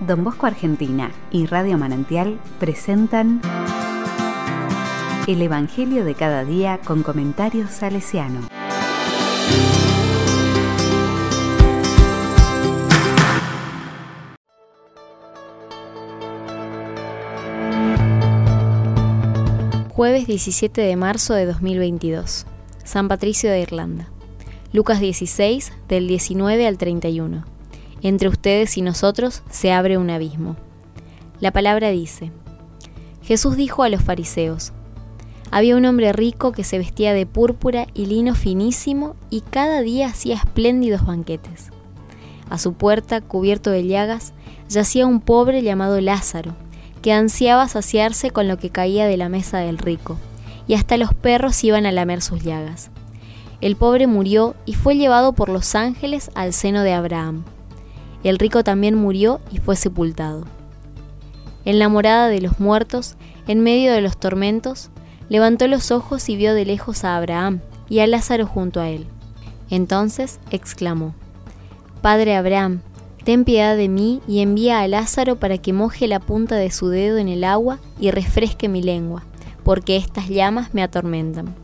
Don 0.00 0.22
Bosco 0.22 0.46
Argentina 0.46 1.10
y 1.32 1.46
Radio 1.46 1.76
Manantial 1.76 2.38
presentan 2.60 3.40
El 5.26 5.42
Evangelio 5.42 6.04
de 6.04 6.14
cada 6.14 6.44
día 6.44 6.78
con 6.84 7.02
comentarios 7.02 7.70
salesiano. 7.70 8.40
Jueves 19.90 20.28
17 20.28 20.80
de 20.80 20.94
marzo 20.94 21.34
de 21.34 21.46
2022. 21.46 22.46
San 22.84 23.08
Patricio 23.08 23.50
de 23.50 23.60
Irlanda. 23.60 24.08
Lucas 24.72 25.00
16, 25.00 25.72
del 25.88 26.06
19 26.06 26.68
al 26.68 26.78
31. 26.78 27.57
Entre 28.02 28.28
ustedes 28.28 28.76
y 28.76 28.82
nosotros 28.82 29.42
se 29.50 29.72
abre 29.72 29.98
un 29.98 30.10
abismo. 30.10 30.56
La 31.40 31.52
palabra 31.52 31.90
dice, 31.90 32.32
Jesús 33.22 33.56
dijo 33.56 33.82
a 33.82 33.88
los 33.88 34.02
fariseos, 34.02 34.72
había 35.50 35.76
un 35.76 35.84
hombre 35.86 36.12
rico 36.12 36.52
que 36.52 36.64
se 36.64 36.78
vestía 36.78 37.14
de 37.14 37.24
púrpura 37.24 37.86
y 37.94 38.06
lino 38.06 38.34
finísimo 38.34 39.16
y 39.30 39.40
cada 39.40 39.80
día 39.80 40.08
hacía 40.08 40.36
espléndidos 40.36 41.06
banquetes. 41.06 41.70
A 42.50 42.58
su 42.58 42.74
puerta, 42.74 43.20
cubierto 43.20 43.70
de 43.70 43.86
llagas, 43.86 44.34
yacía 44.68 45.06
un 45.06 45.20
pobre 45.20 45.62
llamado 45.62 46.00
Lázaro, 46.00 46.54
que 47.02 47.12
ansiaba 47.12 47.68
saciarse 47.68 48.30
con 48.30 48.48
lo 48.48 48.58
que 48.58 48.70
caía 48.70 49.06
de 49.06 49.16
la 49.16 49.28
mesa 49.28 49.58
del 49.58 49.78
rico, 49.78 50.18
y 50.66 50.74
hasta 50.74 50.96
los 50.96 51.14
perros 51.14 51.62
iban 51.64 51.86
a 51.86 51.92
lamer 51.92 52.20
sus 52.20 52.42
llagas. 52.42 52.90
El 53.60 53.76
pobre 53.76 54.06
murió 54.06 54.54
y 54.66 54.74
fue 54.74 54.96
llevado 54.96 55.32
por 55.32 55.48
los 55.48 55.74
ángeles 55.74 56.30
al 56.34 56.52
seno 56.52 56.82
de 56.82 56.92
Abraham. 56.92 57.44
El 58.28 58.38
rico 58.38 58.62
también 58.62 58.94
murió 58.94 59.40
y 59.50 59.56
fue 59.56 59.74
sepultado. 59.74 60.44
En 61.64 61.78
la 61.78 61.88
morada 61.88 62.28
de 62.28 62.42
los 62.42 62.60
muertos, 62.60 63.16
en 63.46 63.60
medio 63.60 63.90
de 63.90 64.02
los 64.02 64.20
tormentos, 64.20 64.90
levantó 65.30 65.66
los 65.66 65.90
ojos 65.90 66.28
y 66.28 66.36
vio 66.36 66.52
de 66.52 66.66
lejos 66.66 67.04
a 67.04 67.16
Abraham 67.16 67.60
y 67.88 68.00
a 68.00 68.06
Lázaro 68.06 68.46
junto 68.46 68.80
a 68.80 68.90
él. 68.90 69.06
Entonces 69.70 70.40
exclamó, 70.50 71.14
Padre 72.02 72.36
Abraham, 72.36 72.82
Ten 73.24 73.46
piedad 73.46 73.78
de 73.78 73.88
mí 73.88 74.20
y 74.28 74.40
envía 74.40 74.80
a 74.80 74.88
Lázaro 74.88 75.36
para 75.36 75.56
que 75.56 75.72
moje 75.72 76.06
la 76.06 76.20
punta 76.20 76.56
de 76.56 76.70
su 76.70 76.88
dedo 76.88 77.16
en 77.16 77.30
el 77.30 77.44
agua 77.44 77.78
y 77.98 78.10
refresque 78.10 78.68
mi 78.68 78.82
lengua, 78.82 79.24
porque 79.64 79.96
estas 79.96 80.28
llamas 80.28 80.74
me 80.74 80.82
atormentan. 80.82 81.54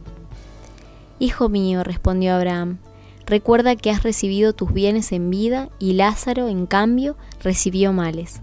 Hijo 1.19 1.51
mío, 1.51 1.85
respondió 1.85 2.35
Abraham, 2.35 2.79
recuerda 3.27 3.77
que 3.77 3.91
has 3.91 4.03
recibido 4.03 4.53
tus 4.53 4.73
bienes 4.73 5.13
en 5.13 5.31
vida 5.31 5.69
y 5.79 5.95
Lázaro, 5.95 6.49
en 6.49 6.67
cambio, 6.67 7.17
recibió 7.43 7.93
males. 7.93 8.41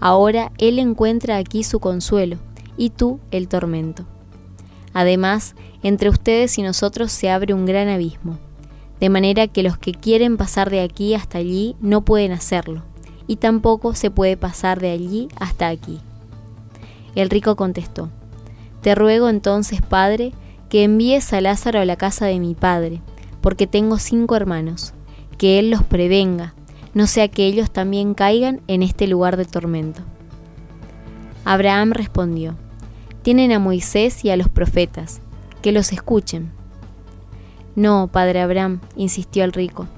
Ahora 0.00 0.52
él 0.58 0.78
encuentra 0.78 1.36
aquí 1.36 1.64
su 1.64 1.80
consuelo 1.80 2.38
y 2.76 2.90
tú 2.90 3.20
el 3.30 3.48
tormento. 3.48 4.04
Además, 4.92 5.54
entre 5.82 6.08
ustedes 6.08 6.58
y 6.58 6.62
nosotros 6.62 7.12
se 7.12 7.30
abre 7.30 7.54
un 7.54 7.66
gran 7.66 7.88
abismo 7.88 8.38
de 9.00 9.10
manera 9.10 9.48
que 9.48 9.62
los 9.62 9.76
que 9.76 9.92
quieren 9.92 10.36
pasar 10.36 10.70
de 10.70 10.80
aquí 10.80 11.14
hasta 11.14 11.38
allí 11.38 11.76
no 11.80 12.06
pueden 12.06 12.32
hacerlo, 12.32 12.82
y 13.26 13.36
tampoco 13.36 13.94
se 13.94 14.10
puede 14.10 14.36
pasar 14.36 14.80
de 14.80 14.90
allí 14.90 15.28
hasta 15.38 15.68
aquí. 15.68 16.00
El 17.14 17.30
rico 17.30 17.56
contestó, 17.56 18.08
Te 18.80 18.94
ruego 18.94 19.28
entonces, 19.28 19.82
Padre, 19.82 20.32
que 20.68 20.84
envíes 20.84 21.32
a 21.32 21.40
Lázaro 21.40 21.80
a 21.80 21.84
la 21.84 21.96
casa 21.96 22.26
de 22.26 22.38
mi 22.40 22.54
padre, 22.54 23.00
porque 23.44 23.66
tengo 23.66 23.98
cinco 23.98 24.36
hermanos, 24.36 24.94
que 25.36 25.58
él 25.58 25.68
los 25.68 25.82
prevenga, 25.82 26.54
no 26.94 27.06
sea 27.06 27.28
que 27.28 27.44
ellos 27.44 27.70
también 27.70 28.14
caigan 28.14 28.62
en 28.68 28.82
este 28.82 29.06
lugar 29.06 29.36
de 29.36 29.44
tormento. 29.44 30.00
Abraham 31.44 31.92
respondió, 31.92 32.56
Tienen 33.20 33.52
a 33.52 33.58
Moisés 33.58 34.24
y 34.24 34.30
a 34.30 34.38
los 34.38 34.48
profetas, 34.48 35.20
que 35.60 35.72
los 35.72 35.92
escuchen. 35.92 36.52
No, 37.76 38.08
padre 38.10 38.40
Abraham, 38.40 38.80
insistió 38.96 39.44
el 39.44 39.52
rico, 39.52 39.88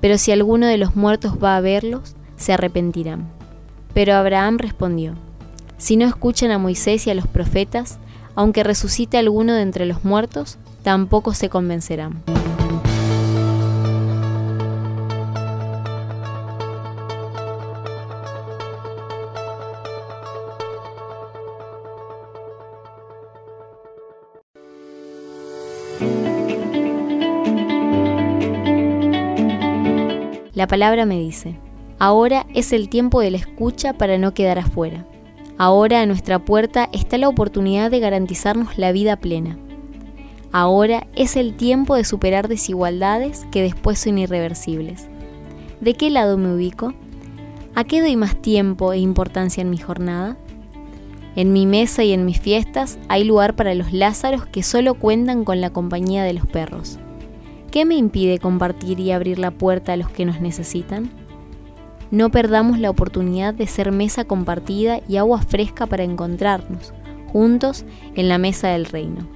pero 0.00 0.16
si 0.16 0.30
alguno 0.30 0.68
de 0.68 0.78
los 0.78 0.94
muertos 0.94 1.42
va 1.42 1.56
a 1.56 1.60
verlos, 1.60 2.14
se 2.36 2.52
arrepentirán. 2.52 3.26
Pero 3.94 4.14
Abraham 4.14 4.58
respondió, 4.58 5.14
Si 5.76 5.96
no 5.96 6.06
escuchan 6.06 6.52
a 6.52 6.58
Moisés 6.58 7.08
y 7.08 7.10
a 7.10 7.16
los 7.16 7.26
profetas, 7.26 7.98
aunque 8.36 8.62
resucite 8.62 9.18
alguno 9.18 9.54
de 9.54 9.62
entre 9.62 9.86
los 9.86 10.04
muertos, 10.04 10.56
tampoco 10.84 11.34
se 11.34 11.48
convencerán. 11.48 12.22
La 30.54 30.66
palabra 30.66 31.06
me 31.06 31.18
dice, 31.18 31.56
ahora 31.98 32.46
es 32.52 32.74
el 32.74 32.90
tiempo 32.90 33.20
de 33.20 33.30
la 33.30 33.38
escucha 33.38 33.94
para 33.94 34.18
no 34.18 34.34
quedar 34.34 34.58
afuera. 34.58 35.06
Ahora 35.56 36.02
a 36.02 36.06
nuestra 36.06 36.44
puerta 36.44 36.90
está 36.92 37.16
la 37.16 37.28
oportunidad 37.28 37.90
de 37.90 38.00
garantizarnos 38.00 38.76
la 38.76 38.92
vida 38.92 39.16
plena. 39.16 39.56
Ahora 40.52 41.06
es 41.14 41.36
el 41.36 41.54
tiempo 41.54 41.96
de 41.96 42.04
superar 42.04 42.48
desigualdades 42.48 43.46
que 43.50 43.62
después 43.62 43.98
son 43.98 44.18
irreversibles. 44.18 45.08
¿De 45.80 45.94
qué 45.94 46.10
lado 46.10 46.36
me 46.36 46.54
ubico? 46.54 46.92
¿A 47.74 47.84
qué 47.84 48.02
doy 48.02 48.16
más 48.16 48.36
tiempo 48.36 48.92
e 48.92 48.98
importancia 48.98 49.62
en 49.62 49.70
mi 49.70 49.78
jornada? 49.78 50.36
En 51.34 51.54
mi 51.54 51.64
mesa 51.64 52.04
y 52.04 52.12
en 52.12 52.26
mis 52.26 52.38
fiestas 52.38 52.98
hay 53.08 53.24
lugar 53.24 53.56
para 53.56 53.74
los 53.74 53.94
Lázaros 53.94 54.44
que 54.44 54.62
solo 54.62 54.94
cuentan 54.94 55.44
con 55.44 55.62
la 55.62 55.70
compañía 55.70 56.24
de 56.24 56.34
los 56.34 56.46
perros. 56.46 56.98
¿Qué 57.72 57.86
me 57.86 57.94
impide 57.94 58.38
compartir 58.38 59.00
y 59.00 59.12
abrir 59.12 59.38
la 59.38 59.50
puerta 59.50 59.94
a 59.94 59.96
los 59.96 60.10
que 60.10 60.26
nos 60.26 60.42
necesitan? 60.42 61.10
No 62.10 62.30
perdamos 62.30 62.78
la 62.78 62.90
oportunidad 62.90 63.54
de 63.54 63.66
ser 63.66 63.92
mesa 63.92 64.26
compartida 64.26 65.00
y 65.08 65.16
agua 65.16 65.40
fresca 65.40 65.86
para 65.86 66.04
encontrarnos, 66.04 66.92
juntos, 67.32 67.86
en 68.14 68.28
la 68.28 68.36
mesa 68.36 68.68
del 68.68 68.84
reino. 68.84 69.26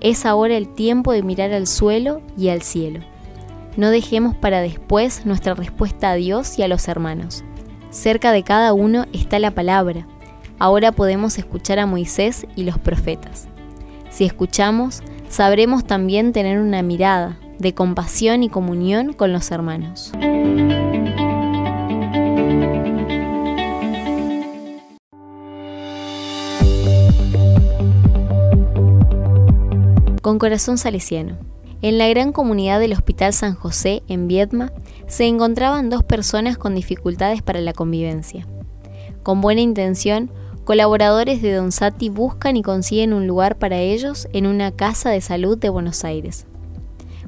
Es 0.00 0.24
ahora 0.24 0.56
el 0.56 0.72
tiempo 0.72 1.12
de 1.12 1.22
mirar 1.22 1.52
al 1.52 1.66
suelo 1.66 2.22
y 2.34 2.48
al 2.48 2.62
cielo. 2.62 3.00
No 3.76 3.90
dejemos 3.90 4.34
para 4.34 4.62
después 4.62 5.26
nuestra 5.26 5.52
respuesta 5.52 6.12
a 6.12 6.14
Dios 6.14 6.58
y 6.58 6.62
a 6.62 6.68
los 6.68 6.88
hermanos. 6.88 7.44
Cerca 7.90 8.32
de 8.32 8.42
cada 8.42 8.72
uno 8.72 9.04
está 9.12 9.38
la 9.38 9.50
palabra. 9.50 10.06
Ahora 10.58 10.92
podemos 10.92 11.36
escuchar 11.36 11.78
a 11.78 11.84
Moisés 11.84 12.46
y 12.56 12.64
los 12.64 12.78
profetas. 12.78 13.48
Si 14.10 14.24
escuchamos, 14.24 15.02
sabremos 15.28 15.84
también 15.84 16.32
tener 16.32 16.58
una 16.58 16.82
mirada 16.82 17.38
de 17.58 17.74
compasión 17.74 18.42
y 18.42 18.48
comunión 18.48 19.12
con 19.12 19.32
los 19.32 19.50
hermanos. 19.50 20.12
Con 30.22 30.38
corazón 30.38 30.76
salesiano. 30.76 31.38
En 31.82 31.98
la 31.98 32.08
gran 32.08 32.32
comunidad 32.32 32.80
del 32.80 32.94
Hospital 32.94 33.32
San 33.32 33.54
José, 33.54 34.02
en 34.08 34.28
Viedma, 34.28 34.72
se 35.06 35.26
encontraban 35.26 35.90
dos 35.90 36.02
personas 36.02 36.58
con 36.58 36.74
dificultades 36.74 37.42
para 37.42 37.60
la 37.60 37.72
convivencia. 37.72 38.46
Con 39.22 39.40
buena 39.40 39.60
intención, 39.60 40.30
Colaboradores 40.66 41.42
de 41.42 41.52
Don 41.54 41.70
Sati 41.70 42.08
buscan 42.08 42.56
y 42.56 42.62
consiguen 42.64 43.12
un 43.12 43.28
lugar 43.28 43.56
para 43.56 43.78
ellos 43.78 44.26
en 44.32 44.48
una 44.48 44.72
casa 44.72 45.10
de 45.10 45.20
salud 45.20 45.56
de 45.56 45.68
Buenos 45.68 46.02
Aires. 46.02 46.44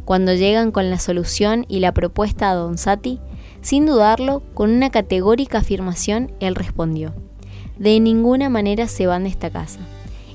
Cuando 0.04 0.34
llegan 0.34 0.72
con 0.72 0.90
la 0.90 0.98
solución 0.98 1.64
y 1.68 1.78
la 1.78 1.94
propuesta 1.94 2.50
a 2.50 2.54
Don 2.54 2.78
Sati, 2.78 3.20
sin 3.60 3.86
dudarlo, 3.86 4.42
con 4.54 4.72
una 4.72 4.90
categórica 4.90 5.58
afirmación, 5.58 6.32
él 6.40 6.56
respondió, 6.56 7.14
de 7.78 8.00
ninguna 8.00 8.48
manera 8.48 8.88
se 8.88 9.06
van 9.06 9.22
de 9.22 9.30
esta 9.30 9.50
casa. 9.50 9.78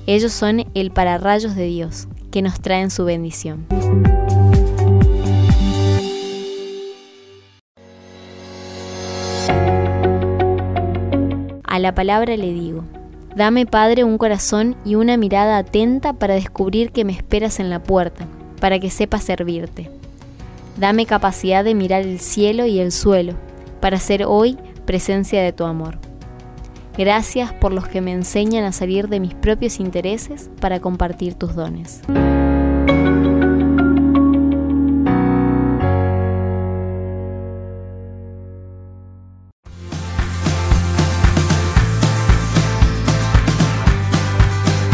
Ellos 0.06 0.32
son 0.32 0.64
el 0.72 0.90
pararrayos 0.90 1.54
de 1.54 1.66
Dios, 1.66 2.08
que 2.30 2.40
nos 2.40 2.58
traen 2.58 2.90
su 2.90 3.04
bendición. 3.04 3.66
A 11.74 11.80
la 11.80 11.92
palabra 11.92 12.36
le 12.36 12.52
digo, 12.52 12.84
dame 13.34 13.66
Padre 13.66 14.04
un 14.04 14.16
corazón 14.16 14.76
y 14.84 14.94
una 14.94 15.16
mirada 15.16 15.58
atenta 15.58 16.12
para 16.12 16.34
descubrir 16.34 16.92
que 16.92 17.04
me 17.04 17.12
esperas 17.12 17.58
en 17.58 17.68
la 17.68 17.82
puerta, 17.82 18.28
para 18.60 18.78
que 18.78 18.90
sepa 18.90 19.18
servirte. 19.18 19.90
Dame 20.76 21.04
capacidad 21.04 21.64
de 21.64 21.74
mirar 21.74 22.02
el 22.02 22.20
cielo 22.20 22.64
y 22.64 22.78
el 22.78 22.92
suelo, 22.92 23.34
para 23.80 23.98
ser 23.98 24.24
hoy 24.24 24.56
presencia 24.86 25.42
de 25.42 25.52
tu 25.52 25.64
amor. 25.64 25.98
Gracias 26.96 27.52
por 27.52 27.72
los 27.72 27.88
que 27.88 28.00
me 28.00 28.12
enseñan 28.12 28.62
a 28.62 28.70
salir 28.70 29.08
de 29.08 29.18
mis 29.18 29.34
propios 29.34 29.80
intereses 29.80 30.50
para 30.60 30.78
compartir 30.78 31.34
tus 31.34 31.56
dones. 31.56 32.02